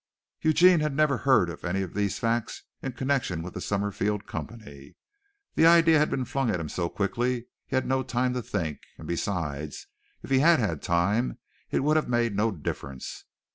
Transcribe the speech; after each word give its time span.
Eugene 0.41 0.79
had 0.79 0.95
never 0.95 1.15
heard 1.17 1.47
of 1.47 1.63
any 1.63 1.83
of 1.83 1.93
these 1.93 2.17
facts 2.17 2.63
in 2.81 2.91
connection 2.91 3.43
with 3.43 3.53
the 3.53 3.61
Summerfield 3.61 4.25
Company. 4.25 4.95
The 5.53 5.67
idea 5.67 5.99
had 5.99 6.09
been 6.09 6.25
flung 6.25 6.49
at 6.49 6.59
him 6.59 6.69
so 6.69 6.89
quickly 6.89 7.45
he 7.67 7.75
had 7.75 7.85
no 7.85 8.01
time 8.01 8.33
to 8.33 8.41
think, 8.41 8.79
and 8.97 9.07
besides 9.07 9.85
if 10.23 10.31
he 10.31 10.39
had 10.39 10.57
had 10.57 10.81
time 10.81 11.37
it 11.69 11.81
would 11.83 11.97
have 11.97 12.09
made 12.09 12.35
no 12.35 12.49
difference. 12.49 13.25